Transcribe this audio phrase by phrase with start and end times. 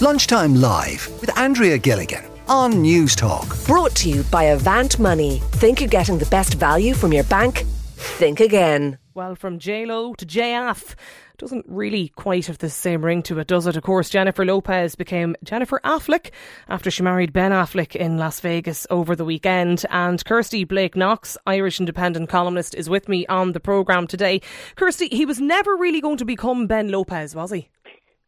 [0.00, 3.66] Lunchtime Live with Andrea Gilligan on Newstalk.
[3.66, 5.40] Brought to you by Avant Money.
[5.54, 7.64] Think you're getting the best value from your bank?
[7.96, 8.98] Think again.
[9.14, 10.94] Well, from J-Lo to JF
[11.36, 13.76] doesn't really quite have the same ring to it, does it?
[13.76, 16.30] Of course, Jennifer Lopez became Jennifer Affleck
[16.68, 19.84] after she married Ben Affleck in Las Vegas over the weekend.
[19.90, 24.40] And Kirsty Blake Knox, Irish independent columnist, is with me on the programme today.
[24.76, 27.68] Kirsty, he was never really going to become Ben Lopez, was he?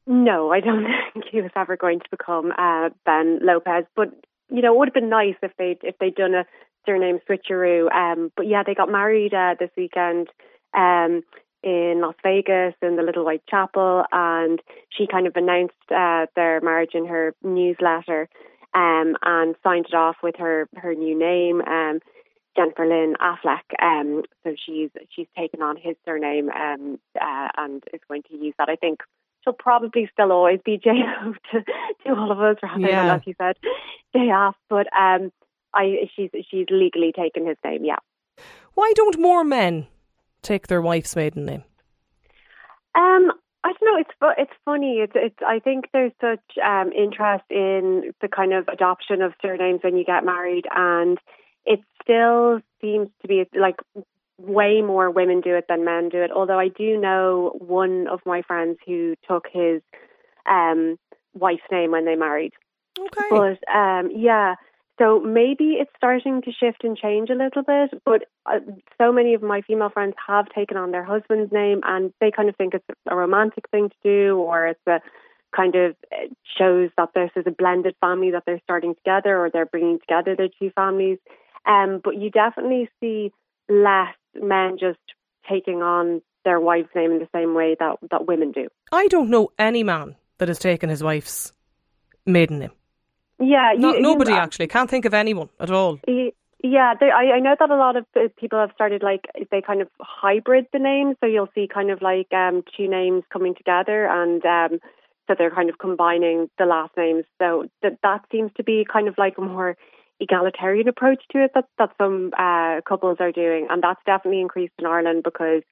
[0.07, 3.85] No, I don't think he was ever going to become uh, Ben Lopez.
[3.95, 4.09] But
[4.49, 6.45] you know, it would have been nice if they if they'd done a
[6.87, 7.93] surname switcheroo.
[7.93, 10.29] Um, but yeah, they got married uh, this weekend
[10.75, 11.23] um,
[11.63, 16.61] in Las Vegas in the Little White Chapel, and she kind of announced uh, their
[16.61, 18.29] marriage in her newsletter
[18.75, 21.61] um, and signed it off with her her new name.
[21.61, 22.01] Um,
[22.57, 23.63] Jennifer Lynn Affleck.
[23.81, 28.55] Um, so she's she's taken on his surname um, uh, and is going to use
[28.59, 28.69] that.
[28.69, 29.01] I think
[29.43, 30.91] she'll probably still always be J
[31.53, 33.03] to, to all of us, rather yeah.
[33.03, 33.57] than like you said,
[34.15, 34.55] JF.
[34.69, 35.33] But um,
[35.75, 37.85] I she's she's legally taken his name.
[37.85, 37.99] Yeah.
[38.75, 39.87] Why don't more men
[40.43, 41.65] take their wife's maiden name?
[42.95, 43.99] Um, I don't know.
[43.99, 44.99] It's it's funny.
[44.99, 45.37] It's it's.
[45.47, 50.05] I think there's such um, interest in the kind of adoption of surnames when you
[50.05, 51.19] get married, and
[51.67, 53.77] it still seems to be like
[54.47, 56.31] way more women do it than men do it.
[56.31, 59.83] Although I do know one of my friends who took his
[60.49, 60.99] um,
[61.35, 62.53] wife's name when they married.
[62.99, 63.27] Okay.
[63.31, 64.55] But um, yeah,
[65.01, 68.03] so maybe it's starting to shift and change a little bit.
[68.05, 68.61] But uh,
[69.01, 72.49] so many of my female friends have taken on their husband's name, and they kind
[72.49, 75.01] of think it's a romantic thing to do, or it's a
[75.57, 75.97] kind of
[76.59, 80.37] shows that this is a blended family that they're starting together, or they're bringing together
[80.37, 81.19] their two families.
[81.67, 83.33] Um, but you definitely see
[83.69, 84.99] less men just
[85.49, 88.69] taking on their wife's name in the same way that, that women do.
[88.93, 91.53] I don't know any man that has taken his wife's
[92.27, 92.71] maiden name.
[93.39, 94.67] Yeah, you, nobody you, actually.
[94.67, 95.99] Can't think of anyone at all.
[96.63, 98.05] Yeah, they, I, I know that a lot of
[98.37, 102.03] people have started like they kind of hybrid the names, so you'll see kind of
[102.03, 104.79] like um, two names coming together, and um,
[105.27, 107.25] so they're kind of combining the last names.
[107.39, 109.77] So that that seems to be kind of like a more
[110.21, 114.75] egalitarian approach to it that that some uh, couples are doing, and that's definitely increased
[114.79, 115.63] in Ireland because,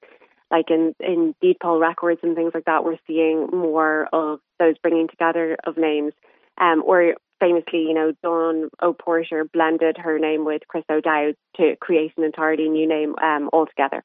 [0.51, 4.77] like in in deed poll records and things like that, we're seeing more of those
[4.83, 6.13] bringing together of names.
[6.61, 12.13] Um, or famously, you know, Dawn O'Porter blended her name with Chris O'Dowd to create
[12.17, 14.03] an entirely new name um, altogether.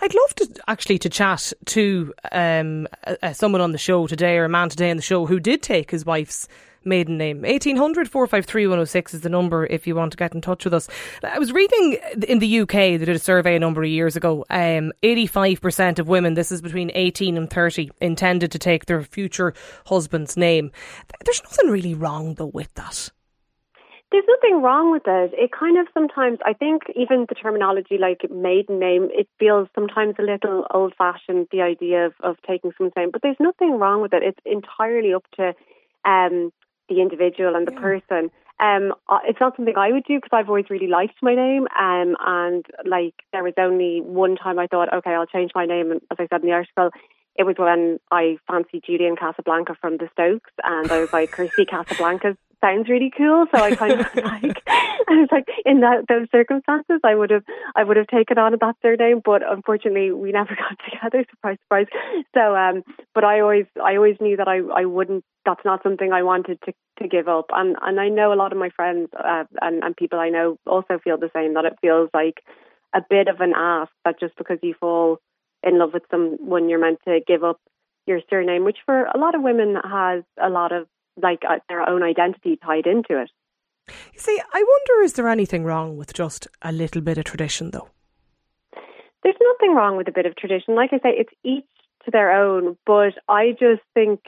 [0.00, 2.88] I'd love to actually to chat to um,
[3.32, 5.90] someone on the show today or a man today on the show who did take
[5.90, 6.48] his wife's
[6.86, 7.42] maiden name.
[7.42, 10.88] 1800 453 106 is the number if you want to get in touch with us.
[11.22, 11.98] I was reading
[12.28, 14.44] in the UK, they did a survey a number of years ago.
[14.48, 19.52] Um, 85% of women, this is between 18 and 30, intended to take their future
[19.86, 20.70] husband's name.
[21.24, 23.10] There's nothing really wrong though with that.
[24.12, 25.32] There's nothing wrong with it.
[25.36, 30.14] It kind of sometimes, I think, even the terminology like maiden name, it feels sometimes
[30.18, 34.02] a little old fashioned, the idea of, of taking someone's name, but there's nothing wrong
[34.02, 34.22] with it.
[34.22, 35.54] It's entirely up to
[36.04, 36.52] um,
[36.88, 37.80] the individual and the yeah.
[37.80, 38.30] person.
[38.58, 41.66] Um, it's not something I would do because I've always really liked my name.
[41.78, 45.90] Um, and like there was only one time I thought, okay, I'll change my name.
[45.90, 46.90] And as I said in the article,
[47.38, 51.66] it was when I fancied Julian Casablanca from the Strokes, and I was like, Kirsty
[51.66, 53.46] Casablanca's sounds really cool.
[53.54, 57.44] So I kind of like, I was like, in that those circumstances, I would have,
[57.74, 61.24] I would have taken on that surname, but unfortunately, we never got together.
[61.30, 61.86] Surprise, surprise.
[62.34, 62.82] So, um,
[63.14, 65.24] but I always, I always knew that I, I wouldn't.
[65.44, 67.46] That's not something I wanted to to give up.
[67.50, 70.58] And and I know a lot of my friends uh, and and people I know
[70.66, 71.54] also feel the same.
[71.54, 72.42] That it feels like
[72.94, 75.18] a bit of an ask that just because you fall
[75.62, 77.60] in love with someone, you're meant to give up
[78.06, 80.86] your surname, which for a lot of women has a lot of
[81.20, 83.30] like uh, their own identity tied into it.
[83.88, 87.70] You see, I wonder is there anything wrong with just a little bit of tradition,
[87.70, 87.88] though?
[89.22, 90.74] There's nothing wrong with a bit of tradition.
[90.74, 91.64] Like I say, it's each
[92.04, 94.20] to their own, but I just think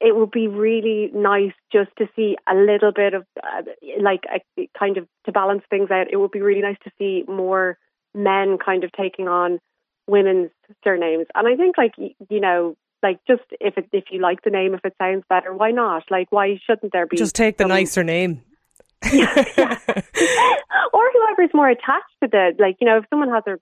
[0.00, 3.62] it would be really nice just to see a little bit of uh,
[4.00, 6.08] like a, kind of to balance things out.
[6.10, 7.78] It would be really nice to see more
[8.14, 9.60] men kind of taking on
[10.06, 10.50] women's
[10.82, 11.26] surnames.
[11.34, 14.74] And I think like you know like just if it, if you like the name,
[14.74, 16.04] if it sounds better, why not?
[16.10, 17.16] Like why shouldn't there be?
[17.16, 18.42] Just take the nicer name.
[19.12, 19.78] yeah, yeah.
[20.92, 23.58] or whoever's more attached to the like you know if someone has a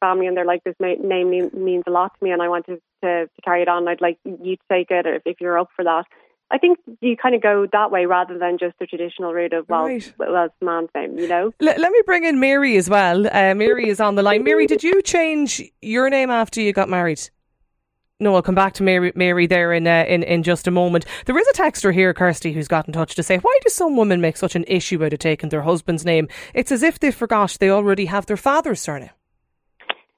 [0.00, 2.74] family and they're like this name means a lot to me and I want to,
[3.02, 5.58] to, to carry it on I'd like you to take it or if, if you're
[5.58, 6.06] up for that
[6.50, 9.68] I think you kind of go that way rather than just the traditional route of
[9.68, 10.12] well, right.
[10.16, 11.52] well, it's man's name, you know.
[11.60, 13.26] L- let me bring in Mary as well.
[13.26, 14.44] Uh, Mary is on the line.
[14.44, 17.20] Mary, did you change your name after you got married?
[18.18, 21.04] No, I'll come back to Mary, Mary there in, uh, in in just a moment.
[21.26, 23.94] There is a texter here, Kirsty, who's got in touch to say, why do some
[23.96, 26.28] women make such an issue out of taking their husband's name?
[26.54, 29.10] It's as if they forgot they already have their father's surname.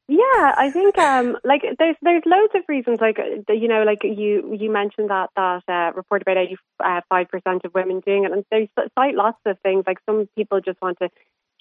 [0.07, 3.01] Yeah, I think um, like there's there's loads of reasons.
[3.01, 3.19] Like
[3.49, 7.75] you know, like you you mentioned that that uh, report about eighty five percent of
[7.75, 9.85] women doing it, and there's cite lots of things.
[9.87, 11.11] Like some people just want to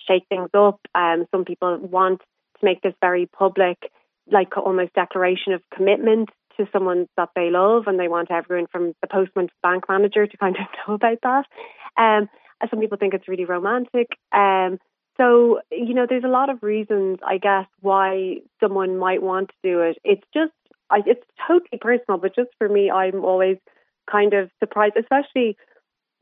[0.07, 0.79] shake things up.
[0.93, 3.91] Um, some people want to make this very public
[4.31, 8.93] like almost declaration of commitment to someone that they love, and they want everyone from
[9.01, 11.45] the postman to the bank manager to kind of know about that.
[12.01, 12.29] Um,
[12.69, 14.07] some people think it's really romantic.
[14.31, 14.79] Um,
[15.17, 19.55] so you know, there's a lot of reasons, I guess, why someone might want to
[19.63, 19.97] do it.
[20.03, 20.53] It's just,
[20.89, 23.57] I, it's totally personal, but just for me, I'm always
[24.09, 25.57] kind of surprised, especially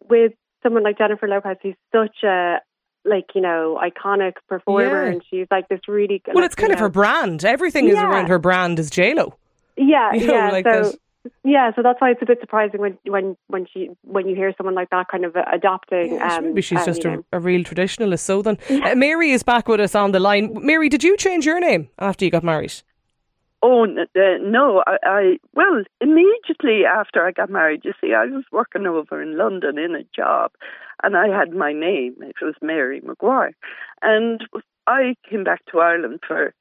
[0.10, 2.58] with someone like Jennifer Lopez, who's such a
[3.06, 5.12] like you know iconic performer, Yeah.
[5.12, 7.46] and she's like this really Well, like, it's kind of know- her brand.
[7.46, 9.36] Everything is around her brand is J-Lo.
[9.78, 10.52] Yeah, You know, yeah.
[10.52, 11.32] like so that.
[11.44, 14.54] yeah, so that's why it's a bit surprising when when when she when you hear
[14.58, 16.14] someone like that kind of uh, adopting.
[16.14, 17.26] Yes, um, maybe she's um, just you a, know.
[17.34, 18.20] a real traditionalist.
[18.22, 20.52] So then, uh, Mary is back with us on the line.
[20.62, 22.74] Mary, did you change your name after you got married?
[23.62, 24.84] Oh n- uh, no!
[24.86, 27.82] I, I well immediately after I got married.
[27.84, 30.52] You see, I was working over in London in a job,
[31.04, 32.16] and I had my name.
[32.22, 33.54] It was Mary McGuire.
[34.02, 34.42] and
[34.88, 36.54] I came back to Ireland for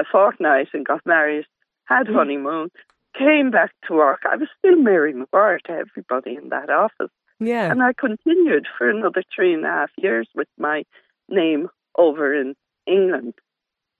[0.00, 1.46] a fortnight and got married.
[1.84, 2.14] Had mm.
[2.14, 2.70] honeymoon,
[3.18, 4.22] came back to work.
[4.30, 7.10] I was still Mary McGuire to everybody in that office.
[7.40, 7.70] Yeah.
[7.70, 10.84] And I continued for another three and a half years with my
[11.28, 12.54] name over in
[12.86, 13.34] England.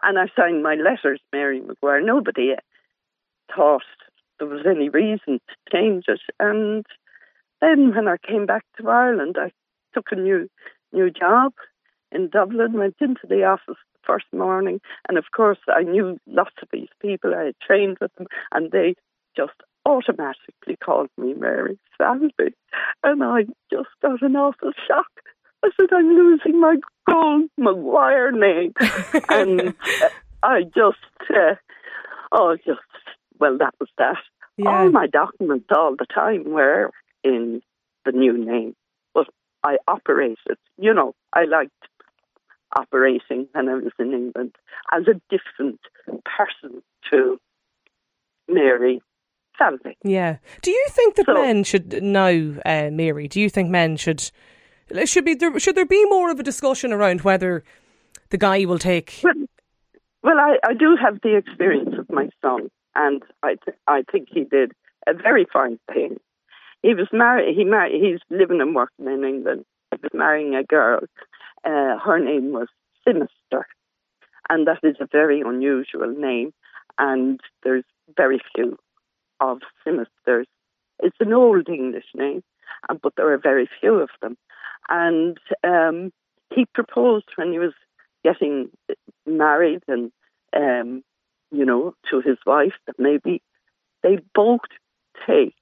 [0.02, 2.04] And I signed my letters, Mary McGuire.
[2.04, 2.54] Nobody
[3.54, 3.82] thought
[4.38, 6.20] there was any reason to change it.
[6.40, 6.86] And
[7.60, 9.50] then when I came back to Ireland, I
[9.94, 10.48] took a new
[10.92, 11.52] new job
[12.10, 14.80] in Dublin, went into the office the first morning.
[15.08, 17.34] And of course, I knew lots of these people.
[17.34, 18.94] I had trained with them, and they
[19.36, 19.52] just
[19.84, 22.52] automatically called me Mary Salby.
[23.02, 25.06] And I just got an awful shock.
[25.64, 26.76] I said, I'm losing my
[27.08, 28.72] gold Maguire name.
[29.28, 30.08] and uh,
[30.42, 31.54] I just, uh,
[32.32, 32.80] oh, just,
[33.38, 34.16] well, that was that.
[34.56, 34.82] Yeah.
[34.82, 36.90] All my documents all the time were
[37.24, 37.62] in
[38.04, 38.74] the new name.
[39.64, 41.72] I operated, you know, I liked
[42.76, 44.54] operating when I was in England
[44.92, 45.80] as a different
[46.24, 47.38] person to
[48.48, 49.02] Mary
[49.58, 49.96] Salvi.
[50.02, 50.38] Yeah.
[50.62, 53.28] Do you think that So- men should know uh, Mary?
[53.28, 54.30] Do you think men should
[55.04, 55.58] should be there?
[55.58, 57.62] Should there be more of a discussion around whether
[58.30, 59.20] the guy will take?
[59.22, 59.34] Well,
[60.22, 64.28] well I, I do have the experience of my son, and I, th- I think
[64.30, 64.72] he did
[65.06, 66.18] a very fine thing.
[66.82, 67.56] He was married.
[67.56, 68.02] He married.
[68.02, 69.64] He's living and working in England.
[69.90, 71.00] He was marrying a girl.
[71.64, 72.68] Uh, her name was
[73.06, 73.66] Sinister,
[74.48, 76.52] and that is a very unusual name.
[76.98, 77.84] And there's
[78.16, 78.76] very few
[79.40, 80.44] of Sinisters.
[81.00, 82.42] It's an old English name,
[82.88, 84.36] uh, but there are very few of them.
[84.88, 86.12] And um,
[86.54, 87.72] he proposed when he was
[88.24, 88.70] getting
[89.26, 90.12] married and
[90.54, 91.02] um,
[91.50, 93.42] you know to his wife that maybe
[94.02, 94.60] they both
[95.26, 95.56] take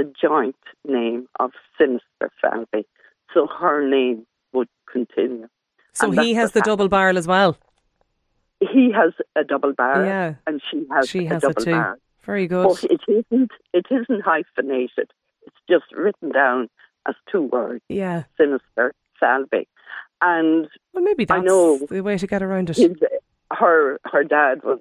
[0.00, 0.56] the joint
[0.86, 2.86] name of Sinister Falvey,
[3.34, 5.48] so her name would continue.
[5.92, 6.64] So he has the happened.
[6.70, 7.56] double barrel as well.
[8.60, 10.34] He has a double barrel, Yeah.
[10.46, 11.70] and she has She a has it double too.
[11.72, 11.96] barrel.
[12.22, 12.66] Very good.
[12.68, 13.50] But it isn't.
[13.72, 15.10] It isn't hyphenated.
[15.46, 16.68] It's just written down
[17.08, 18.24] as two words: Yeah.
[18.36, 19.66] Sinister Salvi.
[20.22, 21.78] And Well, maybe I that's know.
[21.78, 22.76] the way to get around it.
[22.76, 22.92] his,
[23.52, 24.80] her her dad was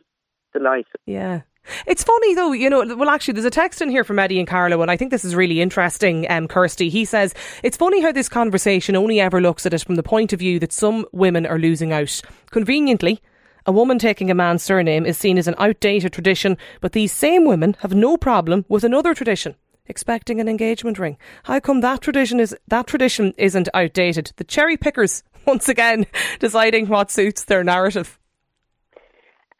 [0.54, 1.00] delighted.
[1.06, 1.42] Yeah.
[1.86, 2.96] It's funny though, you know.
[2.96, 5.26] Well, actually, there's a text in here from Eddie and Carlow, and I think this
[5.26, 6.30] is really interesting.
[6.30, 9.96] Um, Kirsty, he says it's funny how this conversation only ever looks at it from
[9.96, 12.22] the point of view that some women are losing out.
[12.52, 13.22] Conveniently,
[13.66, 17.46] a woman taking a man's surname is seen as an outdated tradition, but these same
[17.46, 19.56] women have no problem with another tradition.
[19.86, 21.18] Expecting an engagement ring.
[21.44, 24.32] How come that tradition is that tradition isn't outdated?
[24.38, 26.06] The cherry pickers once again
[26.40, 28.20] deciding what suits their narrative.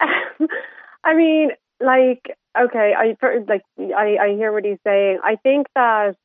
[1.04, 3.16] I mean, like, okay, I
[3.48, 5.18] like, I, I hear what he's saying.
[5.24, 6.16] I think that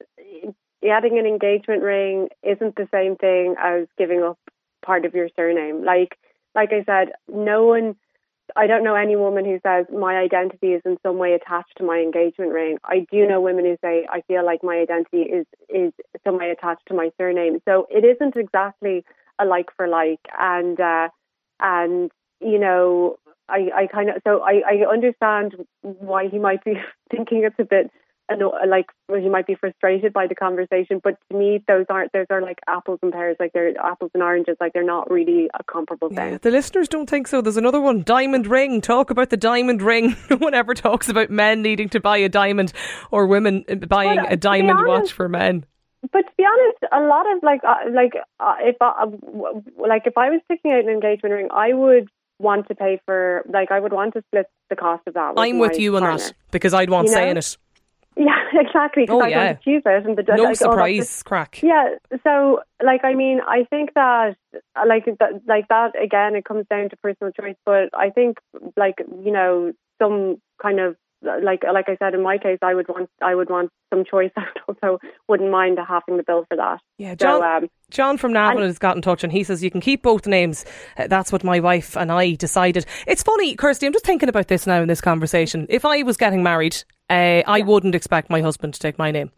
[0.87, 4.37] adding an engagement ring isn't the same thing as giving up
[4.85, 5.83] part of your surname.
[5.83, 6.17] Like,
[6.53, 7.95] like I said, no one.
[8.55, 11.83] I don't know any woman who says my identity is in some way attached to
[11.83, 12.77] my engagement ring.
[12.85, 15.91] I do know women who say I feel like my identity is is
[16.23, 17.59] some way attached to my surname.
[17.67, 19.03] So it isn't exactly
[19.39, 21.09] a like for like, and uh,
[21.59, 26.73] and you know I, I kind of so I, I understand why he might be
[27.11, 27.91] thinking it's a bit
[28.67, 30.99] like he might be frustrated by the conversation.
[31.03, 34.23] But to me, those aren't those are like apples and pears, like they're apples and
[34.23, 36.17] oranges, like they're not really a comparable thing.
[36.17, 37.41] Yeah, the listeners don't think so.
[37.41, 38.81] There's another one, diamond ring.
[38.81, 40.15] Talk about the diamond ring.
[40.29, 42.73] no one ever talks about men needing to buy a diamond
[43.11, 45.65] or women buying But, uh, a diamond honest, watch for men.
[46.11, 50.03] But to be honest, a lot of like uh, like uh, if I, uh, like
[50.05, 53.71] if I was picking out an engagement ring, I would want to pay for like
[53.71, 55.35] I would want to split the cost of that.
[55.35, 57.17] With I'm with you on that because I'd want You know?
[57.21, 57.57] saying it.
[58.17, 59.03] Yeah, exactly.
[59.03, 59.45] Because Oh, I yeah.
[59.45, 61.59] don't choose it, and the No like, oh, surprise crack.
[61.61, 61.95] Yeah.
[62.23, 64.37] So, like, I mean, I think that,
[64.87, 67.57] like, that, like that again, it comes down to personal choice.
[67.65, 68.37] But I think,
[68.77, 70.95] like, you know, some kind of
[71.43, 74.31] like, like I said, in my case, I would want, I would want some choice.
[74.37, 76.79] I also wouldn't mind having the bill for that.
[76.97, 79.71] Yeah, So, John, um, John from Navan has got in touch and he says you
[79.71, 80.65] can keep both names.
[80.97, 82.85] Uh, that's what my wife and I decided.
[83.07, 85.65] It's funny, Kirsty, I'm just thinking about this now in this conversation.
[85.69, 89.31] If I was getting married, uh, I wouldn't expect my husband to take my name.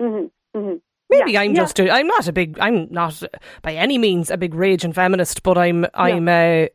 [0.00, 0.80] mhm, mhm.
[1.10, 1.60] Maybe Yeah, I'm yeah.
[1.60, 3.22] just a, I'm not a big I'm not
[3.62, 6.66] by any means a big rage and feminist, but I'm I'm uh,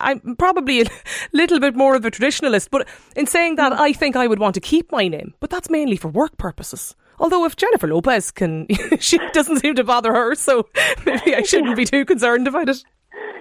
[0.00, 0.84] I'm probably a
[1.32, 2.68] little bit more of a traditionalist.
[2.70, 2.86] But
[3.16, 3.80] in saying that, Mm.
[3.80, 6.94] I think I would want to keep my name, but that's mainly for work purposes.
[7.18, 8.66] Although if Jennifer Lopez can,
[9.00, 10.68] she doesn't seem to bother her, so
[11.06, 12.84] maybe I shouldn't be too concerned about it.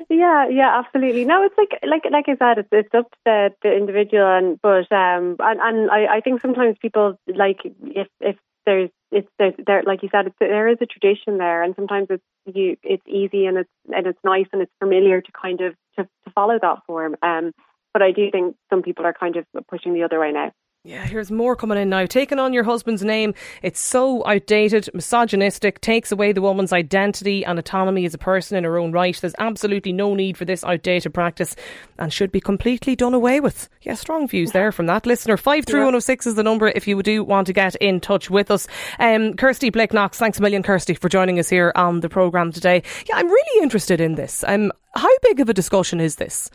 [0.10, 1.26] Yeah, yeah, absolutely.
[1.26, 4.60] No, it's like like like I said, it's it's up to the, the individual, and
[4.62, 9.54] but um, and and I, I think sometimes people like if if there's it's there,
[9.66, 13.04] there like you said, it's, there is a tradition there, and sometimes it's you it's
[13.06, 16.77] easy and it's and it's nice and it's familiar to kind of to follow that
[16.86, 17.15] form.
[17.24, 17.51] Um,
[17.94, 20.51] but I do think some people are kind of pushing the other way now.
[20.88, 22.06] Yeah, here's more coming in now.
[22.06, 27.60] Taking on your husband's name, it's so outdated, misogynistic, takes away the woman's identity and
[27.60, 29.13] autonomy as a person in her own right.
[29.20, 31.58] There's absolutely no need for this outdated practice
[32.00, 33.67] and should be completely done away with.
[33.82, 35.36] Yeah, strong views there from that listener.
[35.36, 38.65] 53106 is the number if you do want to get in touch with us.
[38.98, 42.53] Um, Kirsty Blake Knox, thanks a million, Kirsty, for joining us here on the programme
[42.53, 42.82] today.
[43.10, 44.46] Yeah, I'm really interested in this.
[44.48, 46.50] Um, how big of a discussion is this?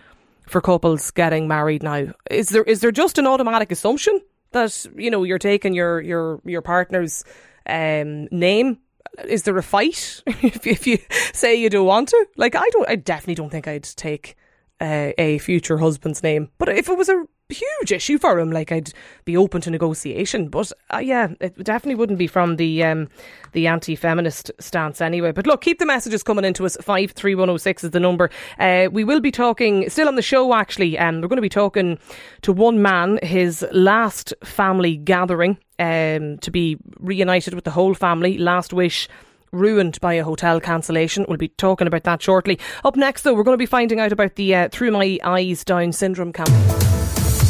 [0.53, 2.13] For couples getting married now?
[2.31, 4.21] Is there is there just an automatic assumption
[4.53, 7.25] that you know you're taking your your your partner's
[7.67, 8.79] um, name?
[9.25, 10.99] Is there a fight if, if you
[11.33, 12.27] say you don't want to?
[12.37, 14.37] Like I don't, I definitely don't think I'd take
[14.81, 16.51] uh, a future husband's name.
[16.59, 18.93] But if it was a huge issue for him, like I'd
[19.25, 20.49] be open to negotiation.
[20.49, 23.09] But uh, yeah, it definitely wouldn't be from the um,
[23.53, 25.33] the anti-feminist stance anyway.
[25.33, 26.77] But look, keep the messages coming into us.
[26.81, 28.31] Five three one zero six is the number.
[28.59, 30.55] Uh, we will be talking still on the show.
[30.55, 31.99] Actually, um, we're going to be talking
[32.43, 38.39] to one man, his last family gathering, um, to be reunited with the whole family.
[38.39, 39.09] Last wish
[39.53, 41.27] ruined by a hotel cancellation.
[41.29, 42.59] We'll be talking about that shortly.
[42.85, 45.63] Up next, though, we're going to be finding out about the uh, Through My Eyes
[45.63, 46.92] Down syndrome campaign.